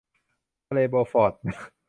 [0.67, 1.33] ทะเลโบฟอร์ต